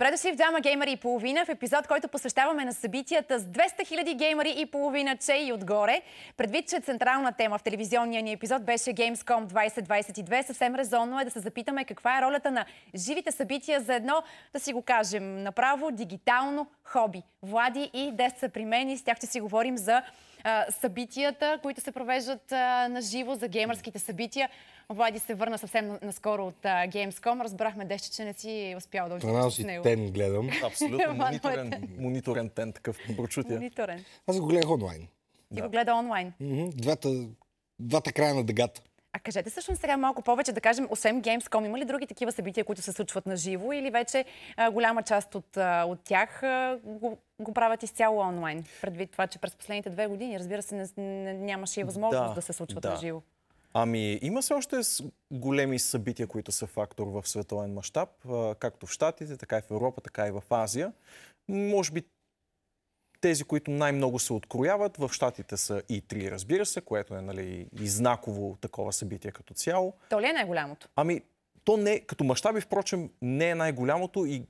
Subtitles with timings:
[0.00, 3.60] Добре дошли в Двама геймери и половина, в епизод, който посвещаваме на събитията с 200
[3.80, 6.02] 000 геймери и половина, че и отгоре.
[6.36, 11.30] Предвид, че централна тема в телевизионния ни епизод беше Gamescom 2022, съвсем резонно е да
[11.30, 12.64] се запитаме каква е ролята на
[12.96, 17.22] живите събития за едно, да си го кажем, направо дигитално хоби.
[17.42, 20.02] Влади и Дес са при мен и с тях ще си говорим за
[20.44, 24.48] а, събитията, които се провеждат а, на живо, за геймърските събития.
[24.88, 27.44] Влади се върна съвсем наскоро от а, Gamescom.
[27.44, 29.82] Разбрахме деща, че не си успял да участваш си с него.
[29.82, 30.50] тен гледам.
[30.64, 30.98] Абсолютно.
[30.98, 33.54] Маnuel мониторен, мониторен тен, такъв прочутия.
[33.54, 34.04] Мониторен.
[34.26, 35.08] Аз го гледах онлайн.
[35.54, 36.32] Ти го гледа онлайн.
[36.40, 36.70] Мгм.
[36.74, 37.08] Двата,
[37.78, 38.82] двата края на дъгата.
[39.12, 42.64] А кажете всъщност сега малко повече, да кажем, освен Gamescom, има ли други такива събития,
[42.64, 44.24] които се случват на живо или вече
[44.56, 48.64] а, голяма част от, а, от тях а, го, го правят изцяло онлайн?
[48.80, 52.34] Предвид това, че през последните две години, разбира се, не, не, нямаше и възможност да,
[52.34, 52.90] Да, се случват да.
[52.90, 53.22] на живо.
[53.74, 54.76] Ами, има се още
[55.30, 58.08] големи събития, които са фактор в световен мащаб,
[58.58, 60.92] както в Штатите, така и в Европа, така и в Азия.
[61.48, 62.02] Може би
[63.20, 67.66] тези, които най-много се открояват, в Штатите са и 3, разбира се, което е нали,
[67.80, 69.92] и знаково такова събитие като цяло.
[70.10, 70.88] То ли е най-голямото?
[70.96, 71.20] Ами,
[71.64, 74.42] то не, като мащаби, впрочем, не е най-голямото и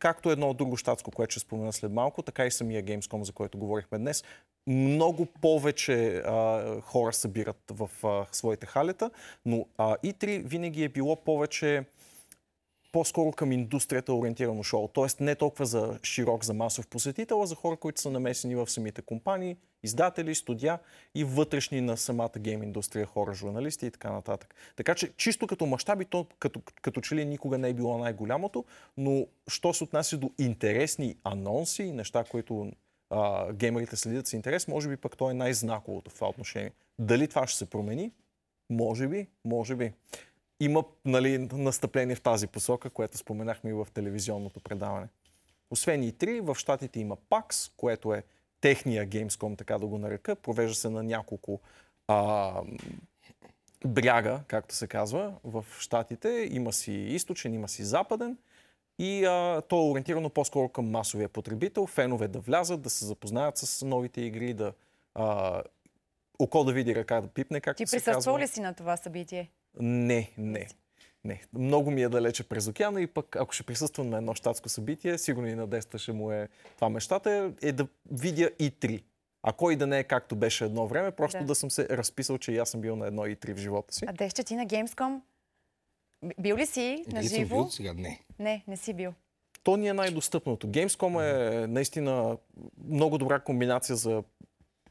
[0.00, 3.58] както едно друго щатско, което ще спомена след малко, така и самия Gamescom, за който
[3.58, 4.24] говорихме днес,
[4.66, 9.10] много повече а, хора събират в а, своите халета,
[9.46, 11.84] но а, E3 винаги е било повече
[12.94, 14.88] по-скоро към индустрията ориентирано шоу.
[14.88, 18.70] Тоест не толкова за широк, за масов посетител, а за хора, които са намесени в
[18.70, 20.78] самите компании, издатели, студия
[21.14, 24.54] и вътрешни на самата гейм индустрия хора, журналисти и така нататък.
[24.76, 28.64] Така че чисто като мащаби, то като, като че ли никога не е било най-голямото,
[28.96, 32.72] но що се отнася до интересни анонси, неща, които
[33.10, 36.70] а, геймерите следят с интерес, може би пък то е най-знаковото в това отношение.
[36.98, 38.12] Дали това ще се промени?
[38.70, 39.92] Може би, може би.
[40.64, 45.08] Има нали, настъпление в тази посока, което споменахме и в телевизионното предаване.
[45.70, 48.22] Освен и 3, в Штатите има PAX, което е
[48.60, 50.36] техния Gamescom, така да го нарека.
[50.36, 51.60] Провежда се на няколко
[52.08, 52.52] а,
[53.86, 56.48] бряга, както се казва, в Штатите.
[56.50, 58.38] Има си източен, има си западен.
[58.98, 61.86] И а, то е ориентирано по-скоро към масовия потребител.
[61.86, 64.72] Фенове да влязат, да се запознаят с новите игри, да
[65.14, 65.62] а,
[66.38, 68.38] око да види ръка да пипне, както Ти се присъствал казва.
[68.38, 69.50] ли си на това събитие?
[69.80, 70.66] Не, не.
[71.24, 71.42] Не.
[71.52, 75.18] Много ми е далече през океана и пък ако ще присъствам на едно щатско събитие,
[75.18, 79.04] сигурно и на Деста ще му е това мечтата, е да видя и три.
[79.42, 81.44] А кой да не е както беше едно време, просто Да.
[81.44, 83.94] да, съм се разписал, че и аз съм бил на едно и три в живота
[83.94, 84.04] си.
[84.08, 85.20] А Деща, ти на Gamescom?
[86.40, 87.56] Бил ли си на живо?
[87.56, 87.92] бил сега?
[87.92, 88.20] Не.
[88.38, 89.14] Не, не си бил.
[89.62, 90.68] То ни е най-достъпното.
[90.68, 91.20] Gamescom
[91.62, 92.36] е наистина
[92.88, 94.22] много добра комбинация за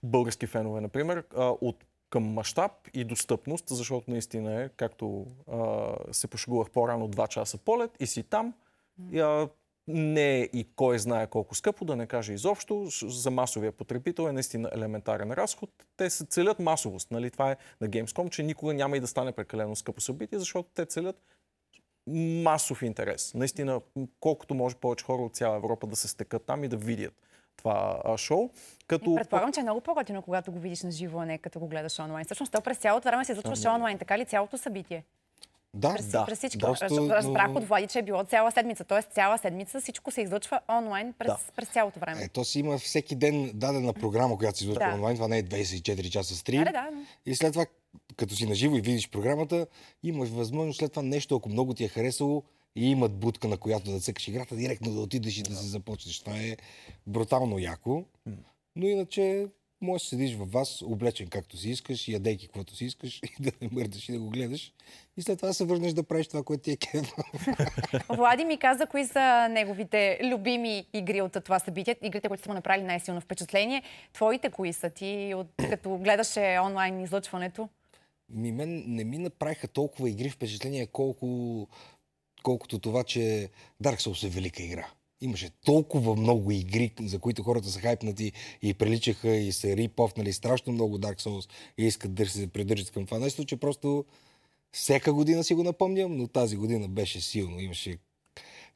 [0.04, 6.70] български фенове, например, от към мащаб и достъпност, защото наистина е, както а, се пошегувах
[6.70, 8.54] по-рано, 2 часа полет и си там.
[9.12, 9.50] И, а,
[9.88, 12.88] не е и кой знае колко скъпо, да не кажа изобщо.
[13.08, 15.70] За масовия потребител е наистина елементарен разход.
[15.98, 17.12] Те се целят масовост.
[17.12, 17.32] Нали?
[17.32, 20.86] Това е на Gamescom, че никога няма и да стане прекалено скъпо събитие, защото те
[20.86, 21.22] целят
[22.44, 23.34] масов интерес.
[23.34, 23.82] Наистина,
[24.20, 27.14] колкото може повече хора от цяла Европа да се стекат там и да видят
[27.58, 28.50] това а, шоу.
[28.88, 31.68] Като Предполагам, че е много по-готино, когато го видиш на живо, а не като го
[31.68, 32.26] гледаш онлайн.
[32.26, 35.04] Всъщност, то през цялото време се излъчваше онлайн, така ли цялото събитие?
[35.76, 36.60] Да, През, Да, през всичко.
[36.60, 38.84] просто, Раз- Разбрах от Влади, че е било цяла седмица.
[38.84, 41.38] Тоест цяла седмица всичко се излъчва онлайн през, Да.
[41.56, 42.24] през цялото време.
[42.24, 44.94] Е, то си има всеки ден дадена програма, която се излъчва Да.
[44.96, 45.16] онлайн.
[45.16, 46.60] Това не е 24 часа стрим.
[46.60, 46.90] Да, да, да.
[47.26, 47.66] И след това,
[48.18, 49.68] като си наживо и видиш програмата,
[50.04, 52.44] имаш възможност след това нещо, ако много ти е харесало
[52.76, 56.20] и имат будка, на която да цъкаш играта, директно да отидеш и да се започнеш.
[56.20, 56.58] Това е
[57.08, 58.06] брутално яко.
[58.76, 59.48] Но иначе
[59.82, 63.52] можеш да седиш във вас, облечен както си искаш, ядейки каквото си искаш и да
[63.62, 64.74] не мърдаш и да го гледаш.
[65.18, 67.14] И след това да се върнеш да правиш това, което ти е кеф.
[68.10, 72.54] Влади ми каза кои са неговите любими игри от това събитие, игрите, които са му
[72.54, 73.84] направили най-силно впечатление.
[74.14, 77.70] Твоите кои са ти, от, като гледаше онлайн излъчването?
[78.30, 81.68] Ми мен не ми направиха толкова игри впечатление, колко,
[82.44, 83.50] колкото това, че
[83.84, 84.88] Dark Souls е велика игра.
[85.22, 88.32] Имаше толкова много игри, за които хората са хайпнати
[88.62, 93.06] и приличаха и са рипофнали страшно много Dark Souls и искат да се придържат към
[93.06, 94.06] това нещо, че просто
[94.72, 97.60] всяка година си го напомням, но тази година беше силно.
[97.60, 97.98] Имаше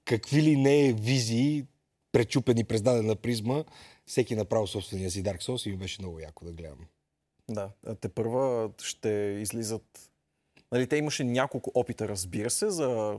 [0.05, 1.65] какви ли не визии,
[2.11, 3.63] пречупени през дадена призма,
[4.05, 6.85] всеки направил собствения си Dark Souls и ми беше много яко да гледам.
[7.49, 7.71] Да,
[8.01, 9.09] те първа ще
[9.41, 10.11] излизат...
[10.71, 13.17] Нали, те имаше няколко опита, разбира се, за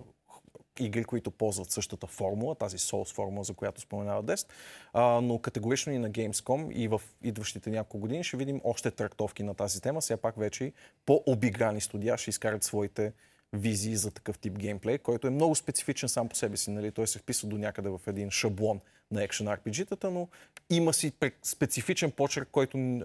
[0.81, 4.53] игри, които ползват същата формула, тази Souls формула, за която споменава Дест,
[4.93, 9.43] а, но категорично и на Gamescom и в идващите няколко години ще видим още трактовки
[9.43, 10.01] на тази тема.
[10.01, 10.73] Все пак вече
[11.07, 13.13] по-обиграни студия ще изкарат своите
[13.53, 16.71] визии за такъв тип геймплей, който е много специфичен сам по себе си.
[16.71, 16.93] Нали?
[16.93, 18.81] Той се вписва до някъде в един шаблон
[19.11, 20.29] на екшен RPG-тата, но
[20.71, 23.01] има си специфичен почерк, който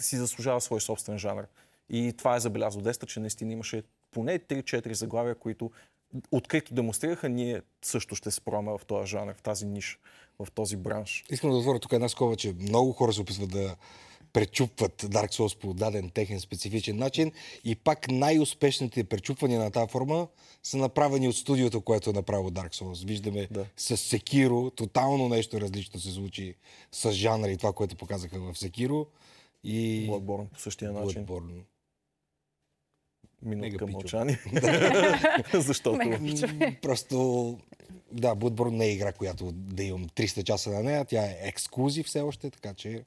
[0.00, 1.46] си заслужава свой собствен жанр.
[1.90, 5.70] И това е забелязал Деста, че наистина имаше поне 3-4 заглавия, които
[6.30, 9.98] открито демонстрираха, ние също ще се пробваме в този жанр, в тази ниша,
[10.38, 11.24] в този бранш.
[11.30, 13.76] Искам да отворя тук една скова, че много хора се опитват да
[14.34, 17.32] пречупват Dark Souls по даден техен специфичен начин
[17.64, 20.28] и пак най-успешните пречупвания на тази форма
[20.62, 23.06] са направени от студиото, което е направило Dark Souls.
[23.06, 23.66] Виждаме да.
[23.76, 26.54] с Sekiro, тотално нещо различно се случи
[26.92, 29.06] с жанра и това, което показаха в Sekiro.
[29.64, 30.08] И...
[30.10, 31.26] Bloodborne по същия начин.
[31.26, 31.62] Bloodborne.
[33.44, 34.38] Минутка мълчание.
[35.54, 36.10] Защото...
[36.82, 37.58] Просто,
[38.12, 41.04] да, Bloodborne не е игра, която да имам 300 часа на нея.
[41.04, 43.04] Тя е ексклюзив все още, така че...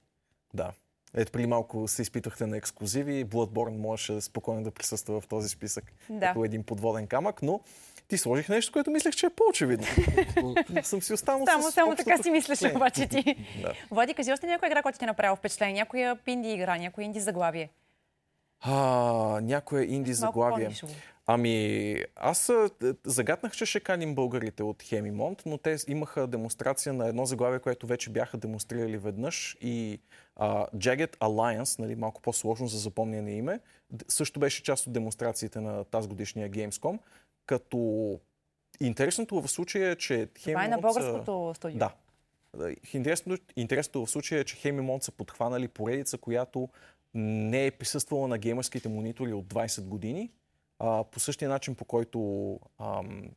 [0.54, 0.72] Да.
[1.14, 3.26] Ето преди малко се изпитвахте на ексклюзиви.
[3.26, 6.28] Bloodborne можеше спокойно да присъства в този списък да.
[6.28, 7.62] като един подводен камък, но
[8.08, 9.88] ти сложих нещо, което мислех, че е по-очевидно.
[10.84, 13.36] съм си останал само, с Само така си мислиш обаче ти.
[13.62, 13.74] да.
[13.92, 15.74] Влади, кажи още някоя игра, която ти е направила впечатление.
[15.74, 17.70] Някоя инди игра, някоя инди заглавие.
[18.62, 20.72] А, някоя инди заглавие.
[21.30, 22.52] Ами, аз
[23.06, 27.88] загаднах, че ще каним българите от Хемимонт, но те имаха демонстрация на едно заглавие, което
[27.88, 30.00] вече бяха демонстрирали веднъж и
[30.40, 33.60] uh, Jagged Alliance, нали, малко по-сложно за запомняне име,
[34.08, 37.00] също беше част от демонстрациите на тази годишния Gamescom,
[37.46, 38.20] като
[38.80, 40.36] интересното в случая е, че Хемимонт...
[40.44, 41.80] Това е на българското студио.
[41.80, 41.92] Да.
[42.94, 46.70] Интересното, интересното в случая е, че Хемимонт са подхванали поредица, която
[47.14, 50.32] не е присъствала на геймърските монитори от 20 години,
[50.80, 52.20] а, по същия начин, по който
[52.80, 53.30] ам,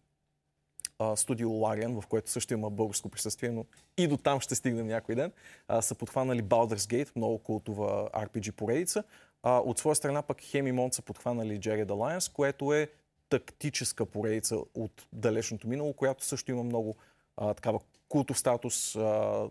[0.99, 3.65] а, студио Лариан, в което също има българско присъствие, но
[3.97, 5.33] и до там ще стигнем някой ден,
[5.69, 9.05] а, са подхванали Baldur's Gate, много култова RPG поредица.
[9.43, 12.89] А, от своя страна пък Хемимонт са подхванали Jagged Alliance, което е
[13.29, 16.97] тактическа поредица от далечното минало, която също има много
[17.37, 19.49] а, такава култов статус, а,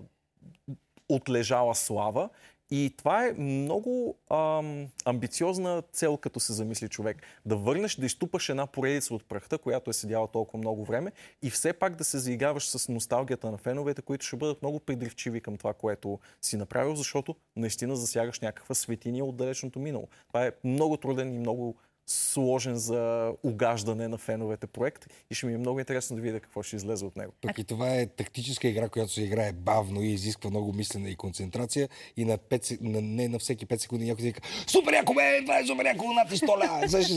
[1.10, 2.30] отлежала слава
[2.71, 7.21] и това е много ам, амбициозна цел, като се замисли човек.
[7.45, 11.12] Да върнеш, да изтупаш една поредица от прахта, която е седяла толкова много време
[11.42, 15.42] и все пак да се заиграваш с носталгията на феновете, които ще бъдат много придривчиви
[15.42, 20.07] към това, което си направил, защото наистина засягаш някаква светиния от далечното минало.
[20.27, 21.75] Това е много труден и много
[22.11, 26.63] сложен за угаждане на феновете проект и ще ми е много интересно да видя какво
[26.63, 27.33] ще излезе от него.
[27.41, 31.15] Пък и това е тактическа игра, която се играе бавно и изисква много мислене и
[31.15, 35.41] концентрация и на 5, на, не на всеки 5 секунди някой вика Супер яко бе,
[35.41, 36.83] това е супер яко, нати столя!
[36.88, 37.13] Също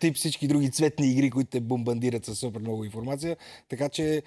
[0.00, 3.36] тип всички други цветни игри, които те бомбандират с супер много информация.
[3.68, 4.22] Така че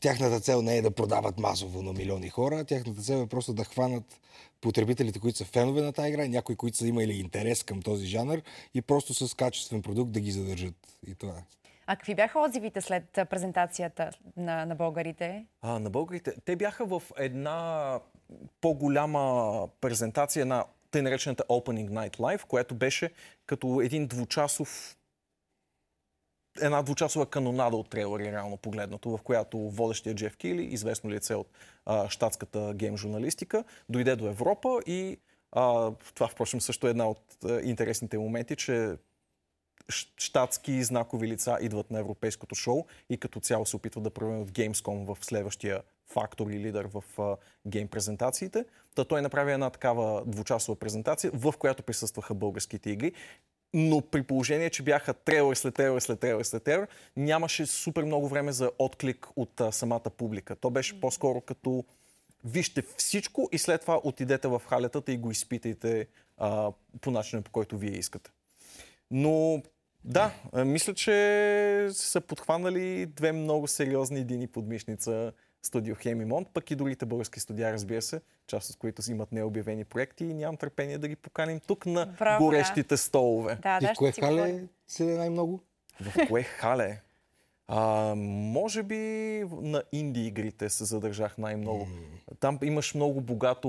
[0.00, 3.64] тяхната цел не е да продават масово на милиони хора, тяхната цел е просто да
[3.64, 4.20] хванат
[4.60, 8.42] потребителите, които са фенове на тази игра, някои, които са имали интерес към този жанр
[8.74, 10.74] и просто с качествен продукт да ги задържат.
[11.06, 11.42] И това е.
[11.86, 15.46] А какви бяха отзивите след презентацията на, на българите?
[15.62, 16.32] А, на българите?
[16.44, 18.00] Те бяха в една
[18.60, 23.10] по-голяма презентация, на тъй наречената Opening Night Live, която беше
[23.46, 24.97] като един двучасов
[26.60, 31.48] една двучасова канонада от трейлери, реално погледнато, в която водещия Джеф Кили, известно лице от
[31.86, 35.18] а, штатската гейм журналистика, дойде до Европа и
[35.52, 38.96] а, това, впрочем, също е една от а, интересните моменти, че
[40.16, 45.14] щатски знакови лица идват на европейското шоу и като цяло се опитват да превърнат Gamescom
[45.14, 48.64] в следващия фактор и лидер в а, гейм презентациите.
[48.94, 53.12] Та той направи една такава двучасова презентация, в която присъстваха българските игри
[53.74, 58.28] но при положение, че бяха трейлер след трейлер след трейлер след трейлер, нямаше супер много
[58.28, 60.56] време за отклик от а, самата публика.
[60.56, 61.84] То беше по-скоро като
[62.44, 66.06] вижте всичко и след това отидете в халетата и го изпитайте
[66.36, 68.30] а, по начина, по който вие искате.
[69.10, 69.62] Но
[70.04, 70.32] да,
[70.64, 75.32] мисля, че са подхванали две много сериозни дини подмишница
[75.68, 80.24] студио Хемимонт, пък и другите български студия, разбира се, част от които имат необявени проекти
[80.24, 82.98] и нямам търпение да ги поканим тук на Браво, горещите да.
[82.98, 83.58] столове.
[83.62, 85.60] Да, и да, в кое хале се най-много?
[86.00, 87.00] В кое хале?
[87.70, 88.96] А, може би
[89.62, 91.86] на инди игрите се задържах най-много.
[91.86, 92.40] Mm.
[92.40, 93.68] Там имаш много богато...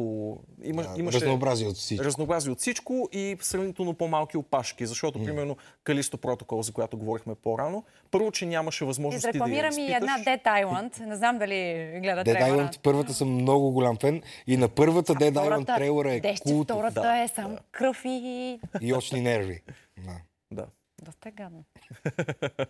[0.63, 2.05] Имаш, да, имаше разнообразие от всичко.
[2.05, 4.85] Разнообразие от всичко и сравнително по-малки опашки.
[4.85, 5.25] Защото, mm.
[5.25, 10.17] примерно, Калисто протокол, за която говорихме по-рано, първо, че нямаше възможност да Изрекламирам и една
[10.17, 11.05] Dead Island.
[11.05, 12.33] Не знам дали гледате.
[12.33, 14.21] Dead Island, първата съм много голям фен.
[14.47, 16.63] И на първата Dead Island трейлера е култ.
[16.63, 17.59] Втората да, е сам да.
[17.71, 18.59] кръв и...
[18.81, 19.61] И очни нерви.
[19.97, 20.15] Да.
[20.51, 20.65] да.
[21.01, 21.31] Доста е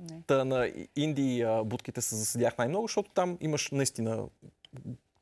[0.00, 0.22] гадно.
[0.26, 4.24] Та на Инди будките се заседях най-много, защото там имаш наистина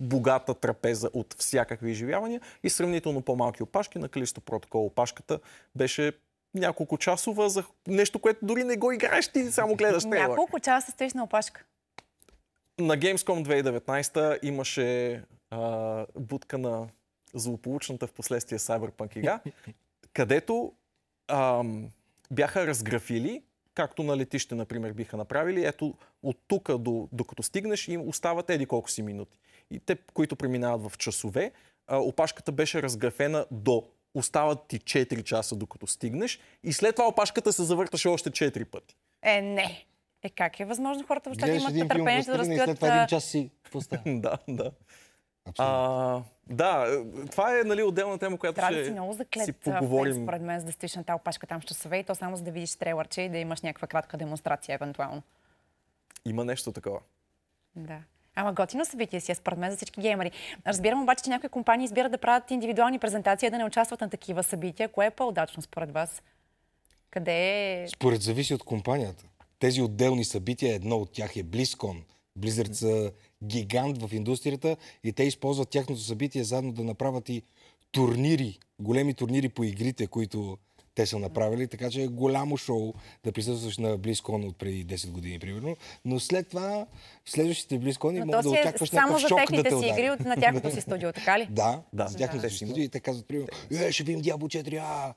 [0.01, 3.99] богата трапеза от всякакви изживявания и сравнително по-малки опашки.
[3.99, 5.41] На Калисто протокол опашката
[5.77, 6.13] беше
[6.55, 10.29] няколко часова за нещо, което дори не го играеш, ти само гледаш трейлър.
[10.29, 11.65] Няколко часа стоиш на опашка.
[12.79, 16.89] На Gamescom 2019 имаше а, будка на
[17.35, 19.41] злополучната в последствие Cyberpunk игра,
[20.13, 20.73] където
[21.29, 21.91] ам,
[22.31, 23.43] бяха разграфили,
[23.79, 25.65] както на летище, например, биха направили.
[25.65, 29.39] Ето, от тук до, докато стигнеш, им остават еди колко си минути.
[29.71, 31.53] И те, които преминават в часове,
[31.87, 37.53] а, опашката беше разграфена до остават ти 4 часа докато стигнеш и след това опашката
[37.53, 38.97] се завърташе още 4 пъти.
[39.23, 39.87] Е, не.
[40.23, 42.65] Е, как е възможно хората въобще да имат търпение да разстоят...
[42.65, 44.03] след това един час си поставя.
[44.07, 44.71] да, да.
[45.59, 49.57] А, да, това е нали, отделна тема, която Трябва ще да си много си заклет,
[49.57, 50.15] поговорим.
[50.15, 52.37] фен, според мен, за да стоиш на тази опашка там с часове и то само
[52.37, 55.23] за да видиш трейлърче и да имаш някаква кратка демонстрация, евентуално.
[56.25, 57.01] Има нещо такова.
[57.77, 57.99] Да.
[58.35, 60.31] Ама готино събитие си е, според мен, за всички геймери.
[60.67, 64.43] Разбирам обаче, че някои компании избират да правят индивидуални презентации, да не участват на такива
[64.43, 64.89] събития.
[64.89, 66.23] Кое е по-удачно според вас?
[67.11, 67.33] Къде
[67.83, 67.89] е...
[67.89, 69.25] Според зависи от компанията.
[69.59, 72.03] Тези отделни събития, едно от тях е BlizzCon.
[72.39, 73.13] Blizzard са
[73.45, 77.43] гигант в индустрията и те използват тяхното събитие заедно да направят и
[77.93, 80.59] турнири, големи турнири по игрите, които
[80.95, 85.11] те са направили, така че е голямо шоу да присъстваш на BlizzCon от преди 10
[85.11, 85.77] години, примерно.
[86.05, 86.87] Но след това,
[87.25, 89.77] в следващите може то да е очакваш само някакъв за шок да техните те си
[89.77, 89.91] удари.
[89.91, 91.47] игри от, на тяхното си студио, така ли?
[91.51, 94.63] Да, Да, да, тяхното те си студио и те казват, примерно, е, ще видим Diablo
[94.63, 95.15] 4, а,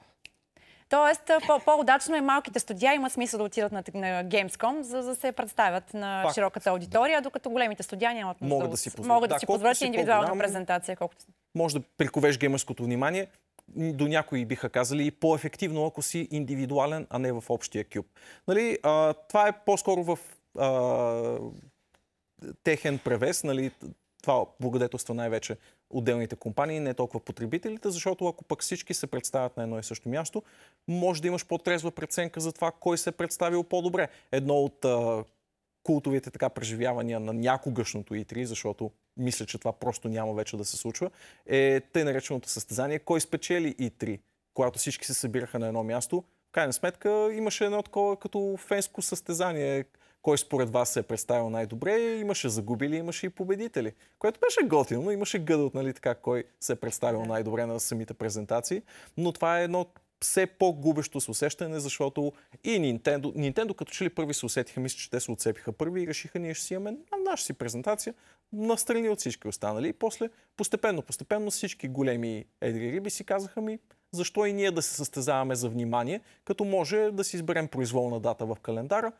[0.92, 5.16] Тоест, по- по-удачно е малките студия имат смисъл да отидат на, на Gamescom, за да
[5.16, 6.36] се представят на Факт.
[6.36, 9.08] широката аудитория, докато големите студия нямат нужда Могат да си позволят.
[9.08, 13.28] могат да, Да, си позволят индивидуална презентация, колкото Може да приковеш геймърското внимание.
[13.76, 18.06] До някои биха казали и по-ефективно, ако си индивидуален, а не в общия кюб.
[18.48, 20.20] Нали, а, това е по-скоро в
[20.60, 21.38] а,
[22.64, 23.44] техен превес.
[23.44, 23.72] Нали,
[24.24, 25.58] това благодетелства най-вече
[25.94, 30.10] отделните компании, не толкова потребителите, защото ако пък всички се представят на едно и също
[30.10, 30.44] място,
[30.88, 34.08] може да имаш по-трезва преценка за това кой се е представил по-добре.
[34.32, 35.24] Едно от а,
[35.84, 40.78] култовите така преживявания на някогашното E3, защото мисля, че това просто няма вече да се
[40.78, 41.10] случва,
[41.46, 44.20] е тъй нареченото състезание Кой спечели E3,
[44.54, 46.24] когато всички се събираха на едно място.
[46.50, 49.86] В крайна сметка имаше едно такова като фенско състезание,
[50.22, 55.02] кой според вас се е представил най-добре, имаше загубили, имаше и победители, което беше готино,
[55.02, 58.82] но имаше гъдът, нали така, кой се е представил най-добре на самите презентации,
[59.18, 59.86] но това е едно
[60.24, 64.98] все по-губещо се усещане, защото и Nintendo, Nintendo като че ли първи се усетиха, мисля,
[64.98, 68.14] че те се отцепиха първи и решиха, ние ще си имаме на наша си презентация,
[68.54, 69.88] настрани от всички останали.
[69.88, 73.80] И после, постепенно, постепенно всички големи едри риби си казаха ми,
[74.12, 78.46] защо и ние да се състезаваме за внимание, като може да си изберем произволна дата
[78.46, 79.12] в календара,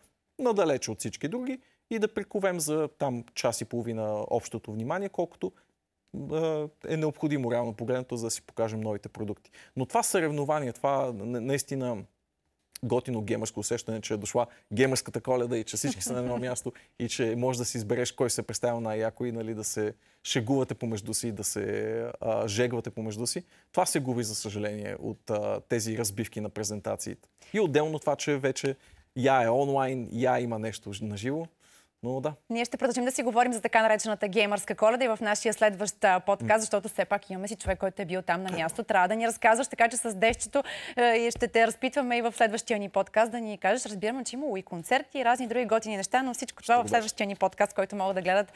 [0.42, 5.52] надалече от всички други и да приковем за там час и половина общото внимание, колкото
[6.88, 9.52] е необходимо реално погледнато, за да си покажем новите продукти.
[9.76, 12.04] Но това съревнование, това на- наистина
[12.84, 16.74] готино геймърско усещане, че е дошла геймърската коледа и че всички са на едно място
[17.00, 19.94] и че може да си избереш кой се представил най-яко и нали, да се
[20.24, 23.44] шегувате помежду си, да се а, жегвате помежду си.
[23.72, 27.30] Това се губи, за съжаление, от а, тези разбивки на презентациите.
[27.54, 28.76] И отделно това, че вече
[29.16, 31.46] я е онлайн, я има нещо на живо.
[32.04, 35.18] Но да, Ние ще продължим да си говорим за така наречената геймърска коледа и в
[35.22, 38.84] нашия следващ подкаст, защото все пак имаме си човек, който е бил там на място.
[38.84, 40.64] Трябва да ни разказваш, така че с Девчето
[40.98, 43.86] и ще те разпитваме и в следващия ни подкаст да ни кажеш.
[43.86, 47.28] Разбираме, че имало и концерти и разни други готини неща, но всичко това в следващия
[47.28, 48.54] ни подкаст, който могат да гледат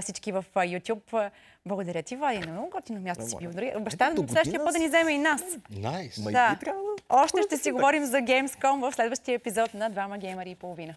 [0.00, 1.30] всички в YouTube.
[1.66, 2.38] Благодаря ти, Влади.
[2.38, 3.50] На много готино място си бил.
[3.76, 5.42] Обещавам до следващия път да ни вземе и нас.
[5.70, 6.22] Найс.
[6.22, 6.30] Да.
[6.64, 6.74] да...
[7.08, 10.94] Още ще си говорим за Gamescom в следващия епизод на Двама геймари и половина.